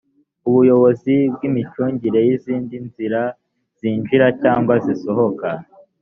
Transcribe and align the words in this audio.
ubuyobozi 0.49 1.15
bw’imicungire 1.33 2.19
y’izindi 2.27 2.75
nzira 2.87 3.21
zinjira 3.79 4.27
cyangwa 4.41 4.73
zisohoka 4.85 5.47